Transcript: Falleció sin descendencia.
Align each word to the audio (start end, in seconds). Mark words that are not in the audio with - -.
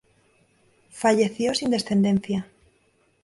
Falleció 1.01 1.49
sin 1.53 1.69
descendencia. 1.75 2.39